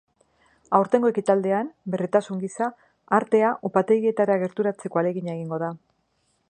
Aurtengo 0.77 1.11
ekitaldian, 1.13 1.69
berritasun 1.95 2.39
gisa, 2.45 2.71
artea 3.19 3.53
upategietara 3.71 4.39
gerturatzeko 4.45 5.03
ahalegina 5.03 5.37
egingo 5.37 5.63
da. 5.67 5.73